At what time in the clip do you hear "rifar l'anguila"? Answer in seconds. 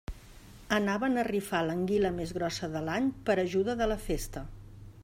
1.27-2.13